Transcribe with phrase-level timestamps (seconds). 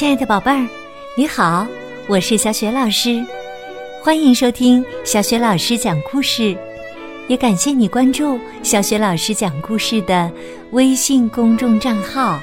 [0.00, 0.66] 亲爱的宝贝儿，
[1.14, 1.66] 你好，
[2.08, 3.22] 我是小雪老师，
[4.02, 6.56] 欢迎收听小雪老师讲故事，
[7.28, 10.32] 也感谢你关注小雪老师讲故事的
[10.70, 12.40] 微信公众账号。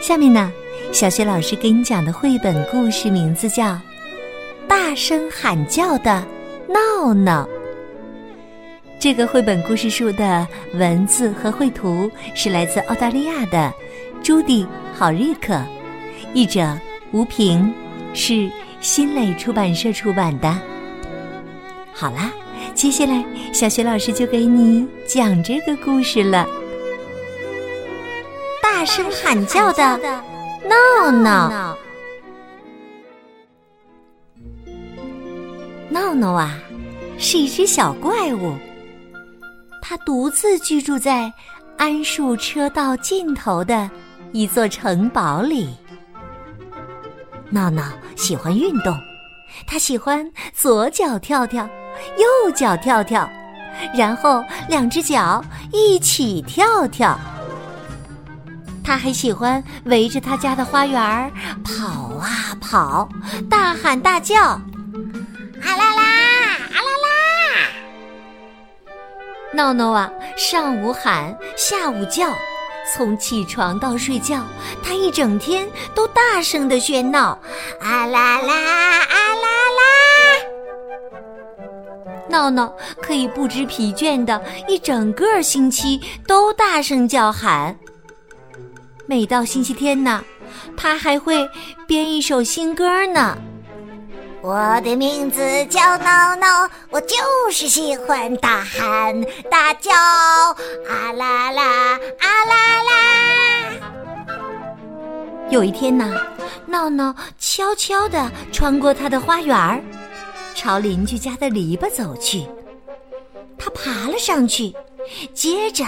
[0.00, 0.52] 下面呢，
[0.90, 3.66] 小雪老师给你讲的绘本故事名字叫
[4.66, 6.26] 《大声喊叫的
[6.66, 7.44] 闹闹》。
[8.98, 13.72] 这个绘本故事书的文字和绘图是来自澳大利亚的
[14.24, 15.56] 朱迪·好瑞克。
[16.32, 16.78] 译者
[17.12, 17.72] 吴平，
[18.14, 20.56] 是新蕾出版社出版的。
[21.92, 22.30] 好啦，
[22.74, 26.46] 接下来小雪老师就给你讲这个故事了。
[28.62, 29.98] 大声喊叫的
[30.64, 31.76] 闹闹，
[35.90, 36.56] 闹闹啊，
[37.18, 38.54] 是一只小怪物。
[39.82, 41.30] 它独自居住在
[41.76, 43.90] 桉树车道尽头的
[44.32, 45.68] 一座城堡里。
[47.50, 47.82] 闹闹
[48.16, 48.96] 喜欢运动，
[49.66, 51.68] 他喜欢左脚跳跳，
[52.16, 53.28] 右脚跳跳，
[53.94, 57.18] 然后两只脚一起跳跳。
[58.84, 61.32] 他还喜欢围着他家的花园
[61.64, 63.08] 跑啊跑，
[63.48, 64.60] 大喊大叫，啊
[65.62, 66.02] 啦啦，
[66.72, 67.10] 啊啦啦！
[69.52, 72.28] 闹闹啊，上午喊，下午叫。
[72.94, 74.44] 从起床到睡觉，
[74.82, 77.38] 他一整天都大声的喧闹，
[77.80, 79.48] 啊啦啦，啊啦
[79.78, 79.82] 啦！
[82.28, 87.76] 闹闹可以不知疲倦的一整个星期都大声叫喊。
[89.06, 90.24] 每到星期天呢，
[90.76, 91.48] 他还会
[91.86, 93.36] 编一首新歌呢。
[94.42, 97.16] 我的名字叫闹闹，我就
[97.50, 99.20] 是喜欢大喊
[99.50, 102.92] 大叫，啊啦啦，啊啦啦。
[105.50, 106.10] 有一天呢，
[106.64, 109.84] 闹闹悄悄地穿过他的花园，
[110.54, 112.46] 朝邻居家的篱笆走去。
[113.58, 114.74] 他爬了上去，
[115.34, 115.84] 接着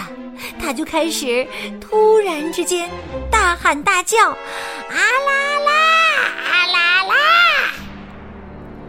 [0.61, 1.47] 他就开始
[1.81, 2.87] 突然之间
[3.31, 4.35] 大喊大叫，啊
[4.91, 5.71] 啦啦，
[6.51, 7.15] 啊啦啦。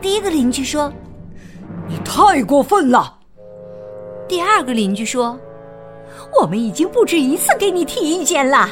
[0.04, 0.92] 第一个邻居说
[1.88, 3.20] ：“你太过分了。”
[4.28, 5.41] 第二个邻居说
[6.38, 8.69] ：“我们已经不止一次给你提意见了。”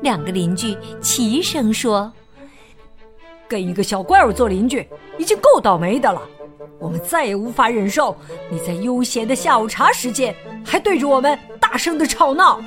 [0.00, 2.10] 两个邻居齐声说
[3.46, 6.22] ：“跟一个小怪物做邻居已经够倒霉的了，
[6.78, 8.16] 我们再也无法忍受
[8.50, 12.58] 你在悠闲的下午茶时间还对着我们大声的吵闹。”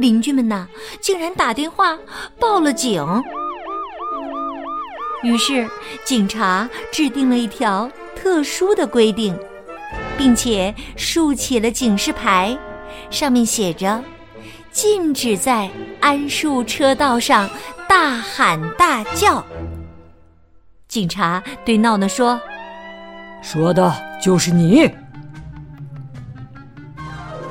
[0.00, 0.66] 邻居们呐，
[1.00, 1.96] 竟然打电话
[2.40, 3.06] 报了警。
[5.22, 5.68] 于是，
[6.04, 9.38] 警察制定了一条特殊的规定，
[10.18, 12.58] 并且竖起了警示牌，
[13.08, 14.02] 上面写着
[14.72, 17.48] ：“禁止在桉树车道上
[17.88, 19.44] 大喊大叫。”
[20.88, 22.40] 警察对闹闹说
[23.42, 24.90] ：“说的就是你，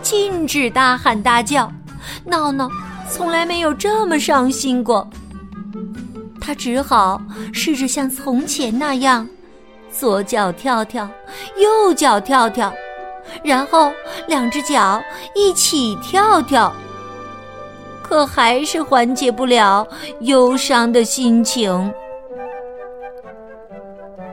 [0.01, 1.71] 禁止大喊大叫。”
[2.25, 2.69] 闹闹
[3.09, 5.09] 从来没有这么伤心过。
[6.41, 7.21] 他只好
[7.53, 9.29] 试着像从前那样，
[9.91, 11.07] 左脚跳跳，
[11.55, 12.73] 右脚跳跳，
[13.43, 13.93] 然后
[14.27, 15.01] 两只脚
[15.35, 16.73] 一起跳跳。
[18.01, 19.87] 可还是缓解不了
[20.21, 21.93] 忧伤的心情。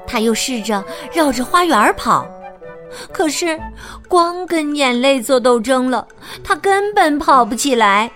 [0.06, 0.82] 他又试着
[1.12, 2.26] 绕着花园跑，
[3.12, 3.60] 可是
[4.08, 6.08] 光跟眼泪做斗争了，
[6.42, 8.10] 他根本跑不起来。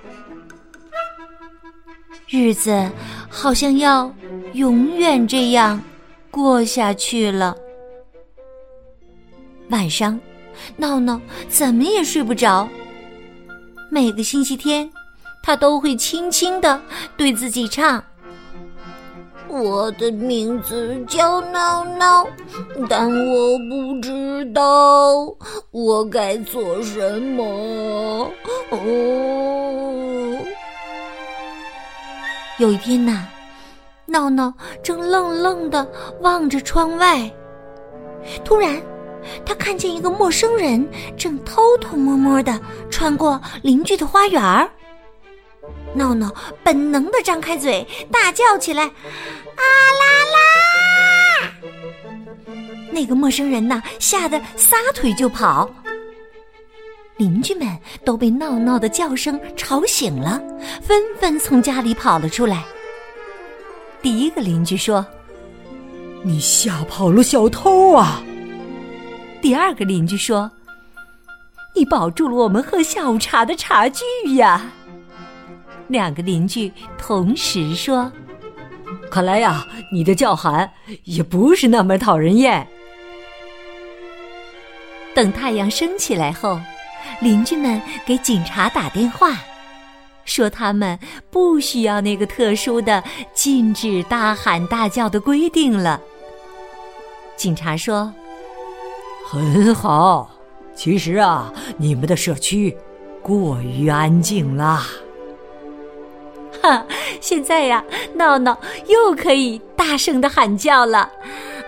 [2.34, 2.90] 日子
[3.28, 4.10] 好像要
[4.54, 5.78] 永远这样
[6.30, 7.54] 过下去了。
[9.68, 10.18] 晚上，
[10.78, 12.66] 闹闹怎么也睡不着。
[13.90, 14.90] 每个星期天，
[15.42, 16.80] 他都会轻轻的
[17.18, 18.02] 对自己唱
[19.46, 22.26] ：“我的名字叫闹闹，
[22.88, 25.18] 但我不知道
[25.70, 28.30] 我该做什么。”
[28.72, 30.08] 哦。
[32.62, 33.26] 有一天呐，
[34.06, 34.54] 闹闹
[34.84, 35.84] 正愣愣的
[36.20, 37.28] 望着窗外，
[38.44, 38.80] 突然，
[39.44, 42.56] 他看见一个陌生人正偷偷摸摸的
[42.88, 44.70] 穿过邻居的花园儿。
[45.92, 46.32] 闹闹
[46.62, 48.84] 本能的张开嘴，大叫起来
[49.58, 49.62] ：“啊
[49.98, 50.04] 啦
[50.36, 51.50] 啦！”
[52.94, 55.68] 那个陌生人呐，吓得撒腿就跑。
[57.16, 57.66] 邻居们
[58.04, 60.42] 都被闹闹的叫声吵醒了，
[60.80, 62.64] 纷纷从家里跑了出来。
[64.00, 65.04] 第一个邻居说
[66.24, 68.22] ：“你吓跑了小偷啊！”
[69.40, 70.50] 第二个邻居说
[71.76, 74.04] ：“你保住了我们喝下午茶的茶具
[74.36, 74.72] 呀！”
[75.88, 78.10] 两个邻居同时说
[79.10, 80.68] ：“看来呀，你的叫喊
[81.04, 82.66] 也不是那么讨人厌。”
[85.14, 86.58] 等太阳升起来后，
[87.20, 89.36] 邻居们给警察打电话，
[90.24, 90.98] 说他们
[91.30, 93.02] 不需要那个特殊的
[93.34, 96.00] 禁止大喊大叫的规定了。
[97.36, 98.12] 警察说
[99.28, 100.30] ：“很好，
[100.74, 102.76] 其实啊，你们的社区
[103.22, 104.86] 过于安静啦。”
[106.62, 106.86] 哈，
[107.20, 107.82] 现在呀，
[108.14, 108.56] 闹闹
[108.86, 111.10] 又可以大声的喊叫了，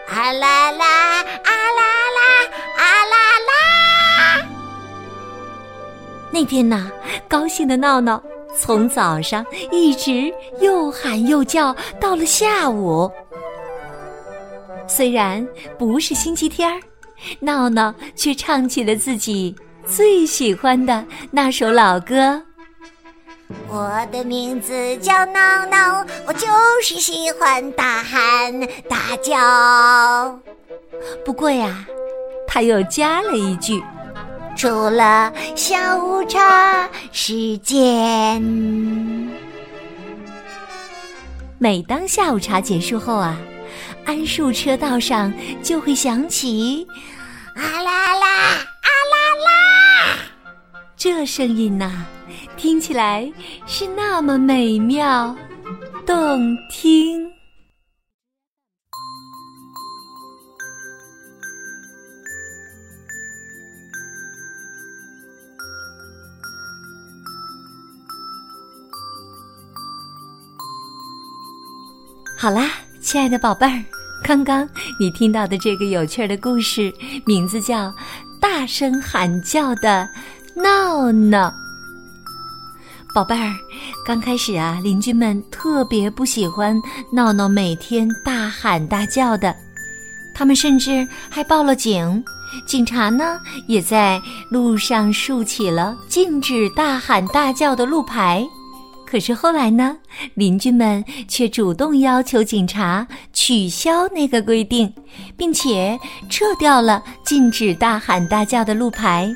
[0.09, 1.54] 啊啦啦，啊
[6.35, 6.91] 那天呐，
[7.29, 8.21] 高兴的闹闹
[8.59, 13.09] 从早上一直又喊又叫，到了下午。
[14.89, 15.47] 虽然
[15.79, 16.81] 不是星期天儿，
[17.39, 19.55] 闹闹却唱起了自己
[19.87, 22.43] 最喜欢的那首老歌。
[23.69, 26.49] 我的名字叫闹闹，我就
[26.83, 30.37] 是喜欢大喊大叫。
[31.25, 31.87] 不过呀，
[32.45, 33.81] 他又加了一句
[34.56, 38.43] ：“除了下午茶时间。”
[41.59, 43.37] 每当下午茶结束后啊，
[44.05, 46.87] 桉树车道上就会响起
[47.56, 48.27] “啊啦啦，
[48.83, 49.17] 啊啦
[49.47, 50.19] 啦”
[50.97, 52.05] 这声音呐。
[52.56, 53.31] 听起来
[53.67, 55.37] 是那么美妙
[56.06, 57.34] 动听。
[72.44, 73.82] 好啦，亲爱的宝贝儿，
[74.23, 74.69] 刚刚
[75.00, 76.93] 你听到的这个有趣的故事，
[77.25, 77.88] 名字叫
[78.38, 80.06] 《大声喊叫的
[80.55, 81.49] 闹闹》。
[83.14, 83.50] 宝贝儿，
[84.05, 86.79] 刚开始啊，邻居们特别不喜欢
[87.11, 89.56] 闹闹每天大喊大叫的，
[90.35, 92.23] 他们甚至还报了警。
[92.67, 94.20] 警察呢，也在
[94.50, 98.46] 路上竖起了禁止大喊大叫的路牌。
[99.06, 99.97] 可是后来呢，
[100.35, 104.93] 邻居们却主动要求警察取消那个规定，
[105.37, 105.99] 并且
[106.29, 109.33] 撤掉了禁止大喊大叫的路牌。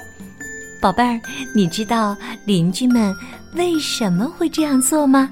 [0.80, 1.20] 宝贝儿，
[1.54, 3.14] 你知道邻居们？
[3.54, 5.30] 为什么会这样做吗，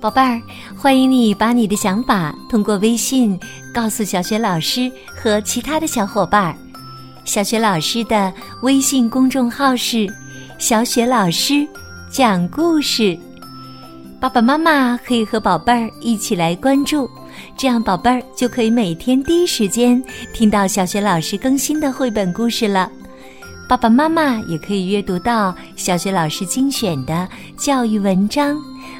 [0.00, 0.40] 宝贝儿？
[0.76, 3.38] 欢迎你把你的想法通过微信
[3.72, 6.56] 告诉小雪老师和其他的小伙伴。
[7.24, 8.32] 小雪老师的
[8.62, 10.06] 微信公众号是
[10.58, 11.66] “小雪老师
[12.10, 13.18] 讲故事”，
[14.22, 17.10] 爸爸妈妈可以和宝贝儿一起来关注，
[17.56, 20.00] 这样宝贝儿就可以每天第一时间
[20.32, 22.88] 听到小雪老师更新的绘本故事了。
[23.68, 28.56] 爸爸妈妈也可以阅读到小学老师精选的教育文章，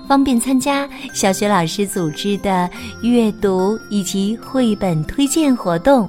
[0.08, 2.68] 方便参加小学老师组织的
[3.02, 6.08] 阅读以及绘本推荐活动。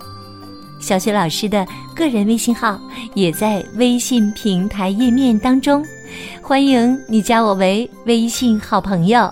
[0.80, 1.64] 小学老师的
[1.96, 2.82] 个人微信号
[3.14, 5.86] 也在微信平台页面当中，
[6.42, 9.32] 欢迎你加我为微信好朋友。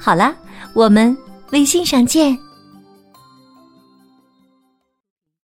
[0.00, 0.34] 好了，
[0.72, 1.16] 我们
[1.50, 2.43] 微信上见。